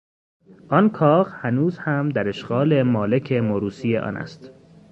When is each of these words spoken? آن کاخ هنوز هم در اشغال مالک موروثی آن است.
آن 0.69 0.89
کاخ 0.89 1.35
هنوز 1.45 1.77
هم 1.77 2.09
در 2.09 2.29
اشغال 2.29 2.83
مالک 2.83 3.31
موروثی 3.31 3.97
آن 3.97 4.17
است. 4.17 4.51